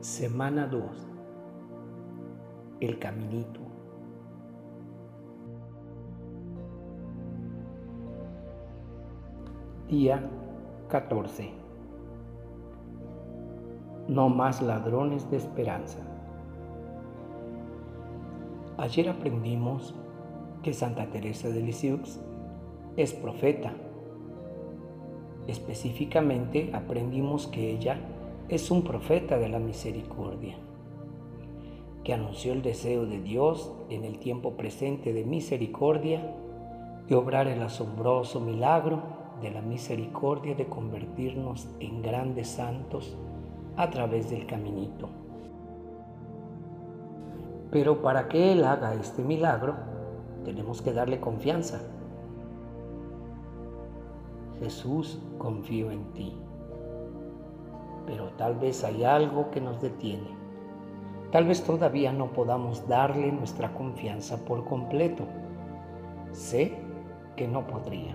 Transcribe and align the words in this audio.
Semana 0.00 0.66
2. 0.66 0.82
El 2.80 2.98
caminito. 2.98 3.60
Día 9.88 10.26
14. 10.88 11.50
No 14.08 14.30
más 14.30 14.62
ladrones 14.62 15.30
de 15.30 15.36
esperanza. 15.36 15.98
Ayer 18.78 19.10
aprendimos 19.10 19.94
que 20.62 20.72
Santa 20.72 21.10
Teresa 21.10 21.50
de 21.50 21.60
Lisieux 21.60 22.22
es 22.96 23.12
profeta. 23.12 23.74
Específicamente 25.46 26.70
aprendimos 26.72 27.46
que 27.48 27.70
ella 27.70 27.98
es 28.50 28.72
un 28.72 28.82
profeta 28.82 29.38
de 29.38 29.48
la 29.48 29.60
misericordia, 29.60 30.56
que 32.02 32.12
anunció 32.12 32.52
el 32.52 32.62
deseo 32.62 33.06
de 33.06 33.20
Dios 33.20 33.70
en 33.90 34.04
el 34.04 34.18
tiempo 34.18 34.56
presente 34.56 35.12
de 35.12 35.24
misericordia 35.24 36.34
de 37.06 37.14
obrar 37.14 37.46
el 37.46 37.62
asombroso 37.62 38.40
milagro 38.40 39.02
de 39.40 39.52
la 39.52 39.62
misericordia 39.62 40.56
de 40.56 40.66
convertirnos 40.66 41.68
en 41.78 42.02
grandes 42.02 42.48
santos 42.48 43.16
a 43.76 43.88
través 43.88 44.30
del 44.30 44.46
caminito. 44.46 45.08
Pero 47.70 48.02
para 48.02 48.26
que 48.26 48.50
Él 48.50 48.64
haga 48.64 48.94
este 48.94 49.22
milagro, 49.22 49.76
tenemos 50.44 50.82
que 50.82 50.92
darle 50.92 51.20
confianza. 51.20 51.80
Jesús, 54.58 55.20
confío 55.38 55.92
en 55.92 56.12
ti 56.14 56.36
pero 58.06 58.28
tal 58.36 58.56
vez 58.56 58.84
hay 58.84 59.04
algo 59.04 59.50
que 59.50 59.60
nos 59.60 59.80
detiene. 59.80 60.28
Tal 61.30 61.46
vez 61.46 61.62
todavía 61.62 62.12
no 62.12 62.32
podamos 62.32 62.88
darle 62.88 63.30
nuestra 63.30 63.72
confianza 63.72 64.44
por 64.44 64.64
completo. 64.64 65.24
Sé 66.32 66.76
que 67.36 67.46
no 67.46 67.66
podría. 67.66 68.14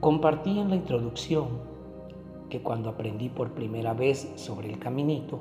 Compartí 0.00 0.58
en 0.58 0.70
la 0.70 0.76
introducción 0.76 1.48
que 2.48 2.62
cuando 2.62 2.88
aprendí 2.88 3.28
por 3.28 3.52
primera 3.52 3.92
vez 3.92 4.32
sobre 4.36 4.70
el 4.70 4.78
caminito, 4.78 5.40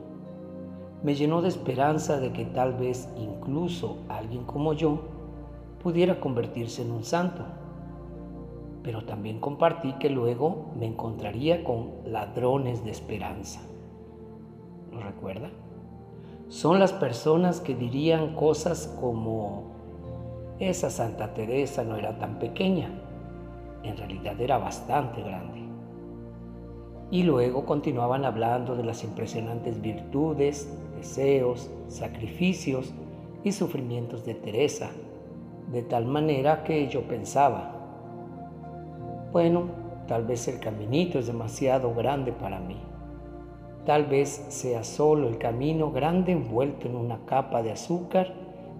me 1.03 1.15
llenó 1.15 1.41
de 1.41 1.49
esperanza 1.49 2.19
de 2.19 2.33
que 2.33 2.45
tal 2.45 2.73
vez 2.73 3.07
incluso 3.17 3.99
alguien 4.09 4.43
como 4.43 4.73
yo 4.73 4.99
pudiera 5.81 6.19
convertirse 6.19 6.81
en 6.81 6.91
un 6.91 7.03
santo 7.03 7.45
pero 8.87 9.03
también 9.03 9.41
compartí 9.41 9.91
que 9.99 10.09
luego 10.09 10.71
me 10.79 10.85
encontraría 10.85 11.61
con 11.65 11.91
ladrones 12.05 12.85
de 12.85 12.91
esperanza. 12.91 13.59
¿Lo 14.93 15.01
recuerda? 15.01 15.49
Son 16.47 16.79
las 16.79 16.93
personas 16.93 17.59
que 17.59 17.75
dirían 17.75 18.33
cosas 18.33 18.95
como, 19.01 19.73
esa 20.59 20.89
Santa 20.89 21.33
Teresa 21.33 21.83
no 21.83 21.97
era 21.97 22.17
tan 22.17 22.39
pequeña, 22.39 22.89
en 23.83 23.97
realidad 23.97 24.39
era 24.39 24.57
bastante 24.57 25.21
grande. 25.21 25.63
Y 27.11 27.23
luego 27.23 27.65
continuaban 27.65 28.23
hablando 28.23 28.77
de 28.77 28.85
las 28.85 29.03
impresionantes 29.03 29.81
virtudes, 29.81 30.73
deseos, 30.95 31.69
sacrificios 31.89 32.93
y 33.43 33.51
sufrimientos 33.51 34.23
de 34.23 34.35
Teresa, 34.35 34.91
de 35.73 35.81
tal 35.81 36.05
manera 36.05 36.63
que 36.63 36.87
yo 36.87 37.01
pensaba, 37.01 37.76
bueno, 39.37 39.67
tal 40.07 40.25
vez 40.25 40.47
el 40.47 40.59
caminito 40.59 41.19
es 41.19 41.27
demasiado 41.27 41.93
grande 41.93 42.31
para 42.31 42.59
mí. 42.59 42.75
Tal 43.85 44.07
vez 44.07 44.29
sea 44.49 44.83
solo 44.83 45.27
el 45.27 45.37
camino 45.37 45.91
grande 45.91 46.31
envuelto 46.31 46.87
en 46.87 46.95
una 46.95 47.23
capa 47.23 47.61
de 47.61 47.71
azúcar 47.71 48.33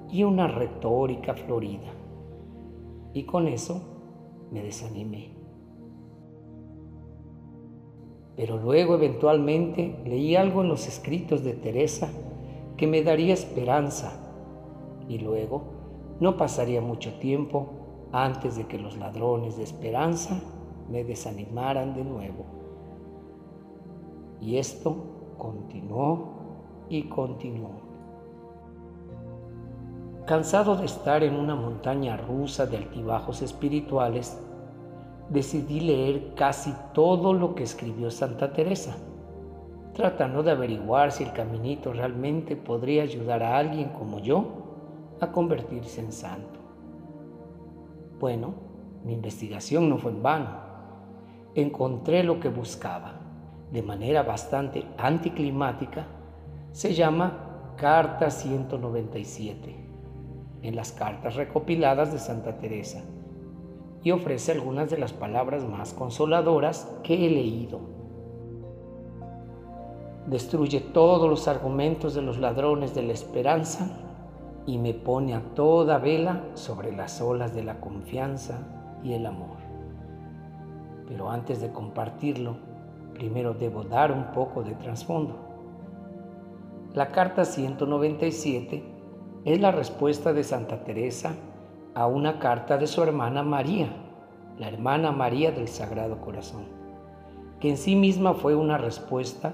y 0.09 0.23
una 0.23 0.47
retórica 0.47 1.35
florida. 1.35 1.91
Y 3.13 3.25
con 3.25 3.47
eso 3.47 4.47
me 4.49 4.63
desanimé. 4.63 5.29
Pero 8.35 8.57
luego 8.57 8.95
eventualmente 8.95 9.99
leí 10.05 10.35
algo 10.35 10.63
en 10.63 10.69
los 10.69 10.87
escritos 10.87 11.43
de 11.43 11.53
Teresa 11.53 12.09
que 12.77 12.87
me 12.87 13.03
daría 13.03 13.35
esperanza. 13.35 14.11
Y 15.07 15.19
luego 15.19 15.61
no 16.19 16.35
pasaría 16.35 16.81
mucho 16.81 17.13
tiempo 17.19 17.76
antes 18.11 18.55
de 18.55 18.67
que 18.67 18.77
los 18.77 18.97
ladrones 18.97 19.57
de 19.57 19.63
esperanza 19.63 20.39
me 20.89 21.03
desanimaran 21.03 21.93
de 21.93 22.03
nuevo. 22.03 22.45
Y 24.39 24.57
esto 24.57 24.95
continuó 25.37 26.37
y 26.89 27.03
continuó. 27.03 27.87
Cansado 30.25 30.75
de 30.75 30.85
estar 30.85 31.23
en 31.23 31.35
una 31.35 31.55
montaña 31.55 32.17
rusa 32.17 32.65
de 32.65 32.77
altibajos 32.77 33.41
espirituales, 33.41 34.37
decidí 35.29 35.79
leer 35.79 36.33
casi 36.35 36.73
todo 36.93 37.33
lo 37.33 37.55
que 37.55 37.63
escribió 37.63 38.11
Santa 38.11 38.51
Teresa, 38.51 38.97
tratando 39.93 40.43
de 40.43 40.51
averiguar 40.51 41.11
si 41.11 41.23
el 41.23 41.31
caminito 41.31 41.93
realmente 41.93 42.55
podría 42.55 43.03
ayudar 43.03 43.41
a 43.41 43.57
alguien 43.57 43.89
como 43.89 44.19
yo 44.19 44.45
a 45.19 45.31
convertirse 45.31 46.01
en 46.01 46.11
santo. 46.11 46.66
Bueno, 48.19 48.53
mi 49.03 49.13
investigación 49.13 49.89
no 49.89 49.97
fue 49.99 50.11
en 50.11 50.23
vano. 50.23 50.49
Encontré 51.53 52.23
lo 52.23 52.39
que 52.39 52.49
buscaba. 52.49 53.13
De 53.71 53.83
manera 53.83 54.23
bastante 54.23 54.85
anticlimática, 54.97 56.07
se 56.71 56.93
llama 56.93 57.73
Carta 57.75 58.31
197, 58.31 59.75
en 60.61 60.75
las 60.75 60.93
cartas 60.93 61.35
recopiladas 61.35 62.13
de 62.13 62.19
Santa 62.19 62.57
Teresa, 62.57 63.03
y 64.03 64.11
ofrece 64.11 64.53
algunas 64.53 64.89
de 64.89 64.97
las 64.97 65.11
palabras 65.11 65.65
más 65.65 65.93
consoladoras 65.93 66.91
que 67.03 67.13
he 67.13 67.29
leído. 67.29 67.81
Destruye 70.27 70.79
todos 70.79 71.29
los 71.29 71.47
argumentos 71.47 72.15
de 72.15 72.21
los 72.21 72.37
ladrones 72.37 72.95
de 72.95 73.03
la 73.03 73.13
esperanza 73.13 74.06
y 74.67 74.77
me 74.77 74.93
pone 74.93 75.33
a 75.33 75.41
toda 75.55 75.97
vela 75.97 76.43
sobre 76.53 76.91
las 76.91 77.21
olas 77.21 77.55
de 77.55 77.63
la 77.63 77.79
confianza 77.79 78.59
y 79.01 79.13
el 79.13 79.25
amor. 79.25 79.57
Pero 81.07 81.31
antes 81.31 81.61
de 81.61 81.71
compartirlo, 81.71 82.57
primero 83.13 83.53
debo 83.53 83.83
dar 83.83 84.11
un 84.11 84.25
poco 84.33 84.63
de 84.63 84.75
trasfondo. 84.75 85.37
La 86.93 87.07
carta 87.07 87.45
197 87.45 88.83
es 89.45 89.61
la 89.61 89.71
respuesta 89.71 90.33
de 90.33 90.43
Santa 90.43 90.83
Teresa 90.83 91.31
a 91.95 92.05
una 92.05 92.37
carta 92.37 92.77
de 92.77 92.87
su 92.87 93.01
hermana 93.01 93.43
María, 93.43 93.87
la 94.59 94.67
hermana 94.67 95.13
María 95.13 95.51
del 95.51 95.69
Sagrado 95.69 96.19
Corazón, 96.19 96.65
que 97.61 97.69
en 97.69 97.77
sí 97.77 97.95
misma 97.95 98.33
fue 98.33 98.53
una 98.53 98.77
respuesta 98.77 99.53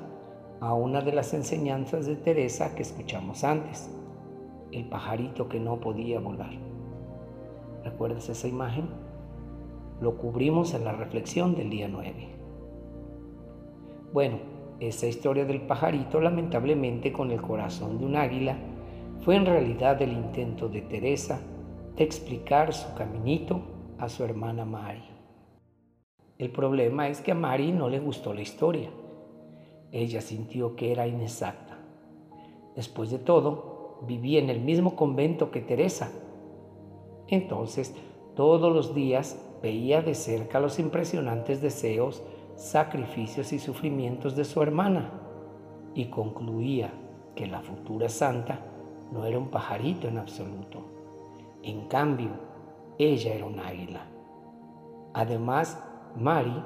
a 0.59 0.73
una 0.73 1.01
de 1.01 1.13
las 1.13 1.35
enseñanzas 1.35 2.07
de 2.07 2.15
Teresa 2.15 2.73
que 2.73 2.81
escuchamos 2.81 3.43
antes 3.43 3.91
el 4.73 4.85
pajarito 4.85 5.47
que 5.47 5.59
no 5.59 5.79
podía 5.79 6.19
volar. 6.19 6.53
¿Recuerdas 7.83 8.29
esa 8.29 8.47
imagen? 8.47 8.89
Lo 10.01 10.17
cubrimos 10.17 10.73
en 10.73 10.85
la 10.85 10.93
reflexión 10.93 11.55
del 11.55 11.69
día 11.69 11.87
9. 11.87 12.29
Bueno, 14.11 14.37
esa 14.79 15.07
historia 15.07 15.45
del 15.45 15.61
pajarito, 15.61 16.19
lamentablemente 16.19 17.11
con 17.11 17.31
el 17.31 17.41
corazón 17.41 17.97
de 17.99 18.05
un 18.05 18.15
águila, 18.15 18.57
fue 19.21 19.35
en 19.35 19.45
realidad 19.45 20.01
el 20.01 20.13
intento 20.13 20.67
de 20.67 20.81
Teresa 20.81 21.39
de 21.95 22.03
explicar 22.03 22.73
su 22.73 22.93
caminito 22.95 23.61
a 23.97 24.09
su 24.09 24.23
hermana 24.23 24.65
Mari. 24.65 25.03
El 26.37 26.51
problema 26.51 27.07
es 27.07 27.21
que 27.21 27.31
a 27.31 27.35
Mari 27.35 27.71
no 27.71 27.87
le 27.89 27.99
gustó 27.99 28.33
la 28.33 28.41
historia. 28.41 28.89
Ella 29.91 30.19
sintió 30.19 30.75
que 30.75 30.91
era 30.91 31.07
inexacta. 31.07 31.77
Después 32.75 33.11
de 33.11 33.19
todo, 33.19 33.72
vivía 34.07 34.39
en 34.39 34.49
el 34.49 34.61
mismo 34.61 34.95
convento 34.95 35.51
que 35.51 35.61
Teresa. 35.61 36.11
Entonces, 37.27 37.95
todos 38.35 38.73
los 38.73 38.93
días 38.93 39.39
veía 39.61 40.01
de 40.01 40.15
cerca 40.15 40.59
los 40.59 40.79
impresionantes 40.79 41.61
deseos, 41.61 42.23
sacrificios 42.55 43.53
y 43.53 43.59
sufrimientos 43.59 44.35
de 44.35 44.43
su 44.43 44.61
hermana 44.61 45.11
y 45.95 46.05
concluía 46.05 46.91
que 47.35 47.47
la 47.47 47.61
futura 47.61 48.09
santa 48.09 48.59
no 49.11 49.25
era 49.25 49.37
un 49.37 49.49
pajarito 49.49 50.07
en 50.07 50.17
absoluto. 50.17 50.83
En 51.61 51.87
cambio, 51.87 52.31
ella 52.97 53.33
era 53.33 53.45
un 53.45 53.59
águila. 53.59 54.07
Además, 55.13 55.83
Mari 56.15 56.63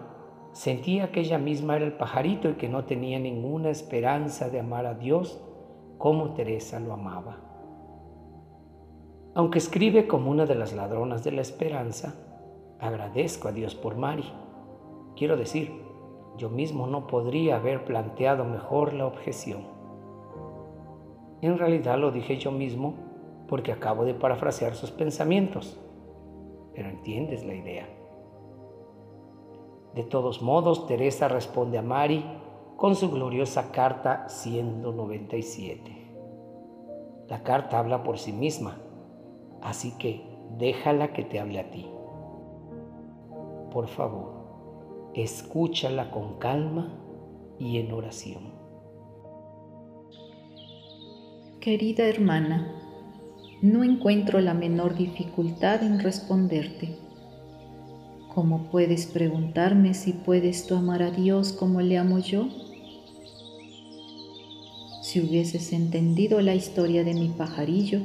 sentía 0.54 1.12
que 1.12 1.20
ella 1.20 1.38
misma 1.38 1.76
era 1.76 1.86
el 1.86 1.94
pajarito 1.94 2.50
y 2.50 2.54
que 2.54 2.70
no 2.70 2.86
tenía 2.86 3.20
ninguna 3.20 3.70
esperanza 3.70 4.50
de 4.50 4.60
amar 4.60 4.86
a 4.86 4.96
Dios 4.96 5.40
como 5.98 6.34
Teresa 6.34 6.80
lo 6.80 6.94
amaba. 6.94 7.38
Aunque 9.34 9.60
escribe 9.60 10.08
como 10.08 10.32
una 10.32 10.46
de 10.46 10.56
las 10.56 10.74
ladronas 10.74 11.24
de 11.24 11.32
la 11.32 11.42
esperanza, 11.42 12.16
agradezco 12.80 13.48
a 13.48 13.52
Dios 13.52 13.76
por 13.76 13.96
Mari. 13.96 14.24
Quiero 15.16 15.38
decir, 15.38 15.72
yo 16.38 16.50
mismo 16.50 16.88
no 16.88 17.08
podría 17.08 17.58
haber 17.58 17.86
planteado 17.86 18.46
mejor 18.46 18.94
la 18.94 19.06
objeción. 19.06 19.62
En 21.42 21.58
realidad 21.58 21.98
lo 21.98 22.12
dije 22.12 22.38
yo 22.38 22.52
mismo 22.52 22.96
porque 23.48 23.72
acabo 23.72 24.06
de 24.06 24.14
parafrasear 24.14 24.76
sus 24.76 24.92
pensamientos, 24.92 25.80
pero 26.74 26.90
entiendes 26.90 27.46
la 27.46 27.54
idea. 27.54 27.88
De 29.94 30.04
todos 30.04 30.42
modos, 30.42 30.86
Teresa 30.86 31.28
responde 31.28 31.78
a 31.78 31.82
Mari 31.82 32.24
con 32.78 32.96
su 32.96 33.10
gloriosa 33.10 33.72
carta 33.72 34.30
197. 34.30 35.98
La 37.28 37.42
carta 37.42 37.80
habla 37.80 38.04
por 38.04 38.20
sí 38.20 38.32
misma, 38.32 38.78
así 39.64 39.98
que 39.98 40.24
déjala 40.60 41.12
que 41.12 41.24
te 41.24 41.40
hable 41.40 41.60
a 41.60 41.72
ti. 41.72 41.88
Por 43.72 43.88
favor, 43.88 45.10
escúchala 45.16 46.12
con 46.12 46.38
calma 46.38 46.94
y 47.58 47.80
en 47.80 47.92
oración. 47.92 48.54
Querida 51.60 52.08
hermana, 52.08 52.76
no 53.64 53.84
encuentro 53.84 54.40
la 54.40 54.54
menor 54.54 54.94
dificultad 54.96 55.82
en 55.82 56.00
responderte. 56.00 56.96
¿Cómo 58.36 58.70
puedes 58.70 59.08
preguntarme 59.08 59.96
si 59.96 60.14
puedes 60.14 60.68
tú 60.68 60.76
amar 60.76 61.02
a 61.02 61.10
Dios 61.10 61.54
como 61.54 61.82
le 61.82 61.98
amo 61.98 62.20
yo? 62.20 62.48
Si 65.08 65.22
hubieses 65.22 65.72
entendido 65.72 66.42
la 66.42 66.54
historia 66.54 67.06
de 67.06 67.14
mi 67.14 67.30
pajarillo, 67.30 68.02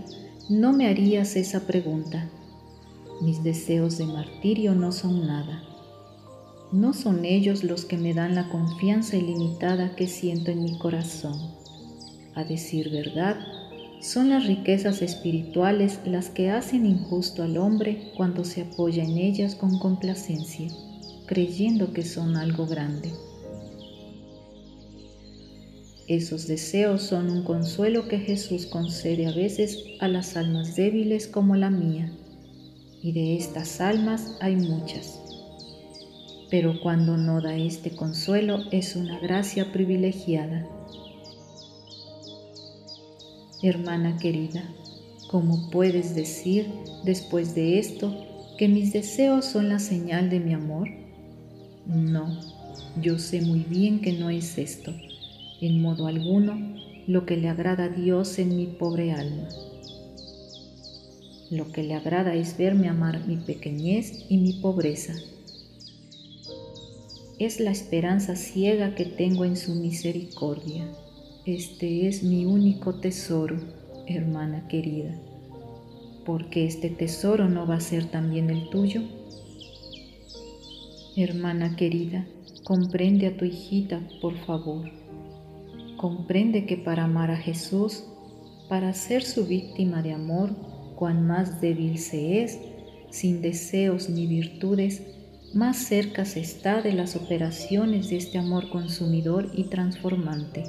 no 0.49 0.73
me 0.73 0.87
harías 0.87 1.35
esa 1.35 1.67
pregunta. 1.67 2.31
Mis 3.21 3.43
deseos 3.43 3.99
de 3.99 4.07
martirio 4.07 4.77
no 4.77 4.93
son 4.93 5.27
nada. 5.27 5.65
No 6.71 6.93
son 6.93 7.25
ellos 7.25 7.65
los 7.65 7.85
que 7.85 7.99
me 7.99 8.15
dan 8.15 8.37
la 8.37 8.49
confianza 8.51 9.17
ilimitada 9.17 9.97
que 9.97 10.07
siento 10.07 10.53
en 10.53 10.63
mi 10.63 10.79
corazón. 10.79 11.37
A 12.37 12.45
decir 12.45 12.89
verdad, 12.91 13.37
son 14.01 14.29
las 14.29 14.47
riquezas 14.47 15.03
espirituales 15.03 15.99
las 16.05 16.31
que 16.31 16.51
hacen 16.51 16.87
injusto 16.87 17.43
al 17.43 17.57
hombre 17.57 18.13
cuando 18.17 18.45
se 18.45 18.63
apoya 18.63 19.03
en 19.03 19.19
ellas 19.19 19.57
con 19.57 19.81
complacencia, 19.81 20.69
creyendo 21.27 21.93
que 21.93 22.05
son 22.05 22.37
algo 22.37 22.65
grande. 22.65 23.11
Esos 26.09 26.49
deseos 26.49 27.03
son 27.03 27.31
un 27.31 27.45
consuelo 27.45 28.09
que 28.09 28.19
Jesús 28.19 28.67
concede 28.67 29.27
a 29.27 29.33
veces 29.33 29.85
a 30.01 30.09
las 30.09 30.37
almas 30.37 30.75
débiles 30.75 31.29
como 31.29 31.55
la 31.55 31.71
mía, 31.71 32.13
y 33.01 33.13
de 33.13 33.37
estas 33.37 33.81
almas 33.81 34.37
hay 34.41 34.57
muchas. 34.57 35.21
Pero 36.51 36.81
cuando 36.83 37.17
no 37.17 37.41
da 37.41 37.55
este 37.57 37.93
consuelo 37.93 38.65
es 38.73 38.97
una 38.97 39.21
gracia 39.21 39.71
privilegiada. 39.71 40.67
Hermana 43.63 44.19
querida, 44.19 44.69
¿cómo 45.31 45.71
puedes 45.71 46.17
decir 46.17 46.67
después 47.05 47.55
de 47.55 47.79
esto 47.79 48.13
que 48.59 48.67
mis 48.67 48.93
deseos 48.93 49.45
son 49.45 49.69
la 49.69 49.79
señal 49.79 50.31
de 50.31 50.41
mi 50.41 50.53
amor? 50.53 50.89
No, 51.87 52.41
yo 53.01 53.21
sé 53.21 53.41
muy 53.41 53.61
bien 53.61 54.01
que 54.01 54.13
no 54.13 54.31
es 54.31 54.59
esto 54.59 54.93
en 55.63 55.81
modo 55.81 56.09
alguno 56.09 56.59
lo 57.07 57.25
que 57.25 57.37
le 57.37 57.49
agrada 57.49 57.85
a 57.85 57.89
Dios 57.89 58.41
en 58.41 58.57
mi 58.57 58.67
pobre 58.67 59.13
alma. 59.13 59.49
Lo 61.51 61.71
que 61.71 61.85
le 61.85 61.95
agrada 61.95 62.35
es 62.35 62.57
verme 62.59 62.89
amar 62.89 63.29
mi 63.29 63.37
pequeñez 63.37 64.27
y 64.29 64.39
mi 64.39 64.55
pobreza. 64.55 65.15
Es 67.39 67.61
la 67.61 67.71
esperanza 67.71 68.35
ciega 68.35 68.97
que 68.97 69.05
tengo 69.05 69.45
en 69.45 69.57
su 69.57 69.77
misericordia. 69.77 70.85
Este 71.47 72.09
es 72.09 72.25
mi 72.25 72.45
único 72.45 72.97
tesoro, 72.97 73.57
hermana 74.07 74.67
querida. 74.69 75.15
porque 76.25 76.67
este 76.67 76.89
tesoro 76.89 77.49
no 77.49 77.67
va 77.67 77.77
a 77.77 77.81
ser 77.81 78.05
también 78.05 78.49
el 78.49 78.71
tuyo? 78.71 79.03
Hermana 81.17 81.75
querida, 81.75 82.29
comprende 82.63 83.27
a 83.27 83.37
tu 83.37 83.45
hijita, 83.45 84.01
por 84.21 84.37
favor 84.47 85.02
comprende 86.03 86.67
que 86.67 86.77
para 86.77 87.05
amar 87.05 87.31
a 87.31 87.37
Jesús, 87.37 88.03
para 88.69 88.93
ser 88.93 89.23
su 89.23 89.47
víctima 89.47 90.03
de 90.03 90.13
amor, 90.13 90.51
cuan 90.97 91.25
más 91.29 91.61
débil 91.61 91.97
se 91.97 92.43
es, 92.43 92.59
sin 93.11 93.41
deseos 93.41 94.11
ni 94.11 94.27
virtudes, 94.27 95.03
más 95.55 95.77
cerca 95.77 96.25
se 96.25 96.41
está 96.41 96.83
de 96.83 96.93
las 96.93 97.15
operaciones 97.15 98.11
de 98.11 98.17
este 98.17 98.39
amor 98.39 98.69
consumidor 98.71 99.53
y 99.55 99.65
transformante. 99.65 100.65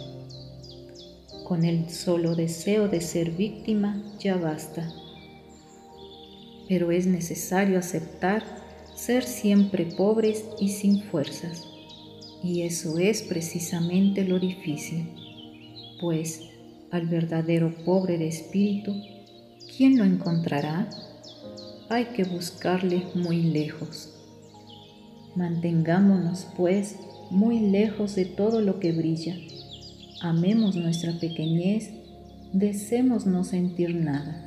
Con 1.46 1.66
el 1.66 1.90
solo 1.90 2.36
deseo 2.36 2.88
de 2.88 3.02
ser 3.02 3.32
víctima 3.32 4.04
ya 4.20 4.38
basta. 4.38 4.88
Pero 6.70 6.92
es 6.92 7.08
necesario 7.08 7.80
aceptar 7.80 8.44
ser 8.94 9.24
siempre 9.24 9.88
pobres 9.88 10.46
y 10.60 10.70
sin 10.70 11.02
fuerzas. 11.02 11.66
Y 12.44 12.62
eso 12.62 13.00
es 13.00 13.24
precisamente 13.24 14.26
lo 14.26 14.38
difícil 14.38 15.23
pues 16.04 16.42
al 16.92 17.08
verdadero 17.08 17.74
pobre 17.86 18.18
de 18.18 18.28
espíritu, 18.28 18.94
¿quién 19.78 19.98
lo 19.98 20.04
encontrará? 20.04 20.90
Hay 21.88 22.08
que 22.08 22.26
buscarle 22.26 23.04
muy 23.16 23.42
lejos. 23.42 24.10
Mantengámonos, 25.34 26.46
pues, 26.58 26.98
muy 27.32 27.58
lejos 27.62 28.16
de 28.16 28.26
todo 28.26 28.60
lo 28.60 28.82
que 28.82 28.92
brilla. 28.92 29.38
Amemos 30.20 30.76
nuestra 30.76 31.18
pequeñez, 31.22 31.92
deseemos 32.52 33.26
no 33.26 33.46
sentir 33.46 33.96
nada. 33.96 34.46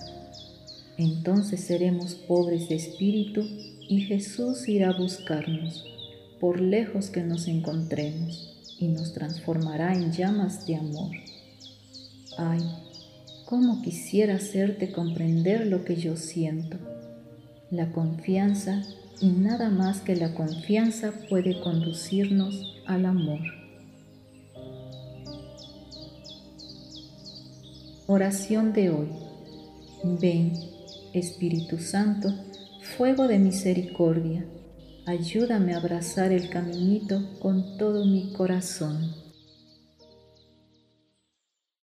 Entonces 0.99 1.61
seremos 1.61 2.17
pobres 2.17 2.69
de 2.69 2.75
espíritu 2.75 3.49
y 3.89 4.03
Jesús 4.03 4.69
irá 4.69 4.91
a 4.91 4.99
buscarnos, 4.99 5.87
por 6.39 6.61
lejos 6.61 7.09
que 7.09 7.23
nos 7.23 7.49
encontremos, 7.49 8.53
y 8.79 8.89
nos 8.89 9.15
transformará 9.15 9.95
en 9.95 10.13
llamas 10.13 10.67
de 10.67 10.77
amor. 10.77 11.13
Ay, 12.39 12.61
cómo 13.47 13.81
quisiera 13.83 14.37
hacerte 14.37 14.93
comprender 14.93 15.67
lo 15.67 15.85
que 15.85 15.97
yo 15.97 16.17
siento. 16.17 16.77
La 17.71 17.93
confianza 17.93 18.83
y 19.21 19.31
nada 19.31 19.71
más 19.71 20.01
que 20.01 20.17
la 20.17 20.35
confianza 20.35 21.13
puede 21.29 21.61
conducirnos 21.61 22.83
al 22.87 23.07
amor. 23.07 23.41
Oración 28.07 28.73
de 28.73 28.91
hoy. 28.91 29.09
Ven, 30.21 30.53
Espíritu 31.13 31.79
Santo, 31.79 32.33
fuego 32.97 33.27
de 33.27 33.39
misericordia, 33.39 34.45
ayúdame 35.07 35.75
a 35.75 35.79
abrazar 35.79 36.31
el 36.31 36.51
caminito 36.51 37.39
con 37.41 37.79
todo 37.79 38.05
mi 38.05 38.33
corazón. 38.33 39.26